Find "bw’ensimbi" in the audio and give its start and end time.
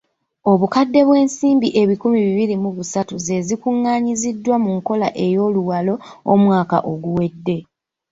1.07-1.67